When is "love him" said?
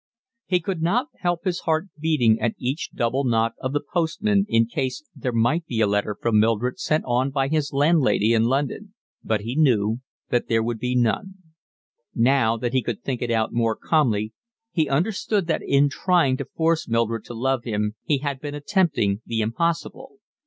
17.35-17.93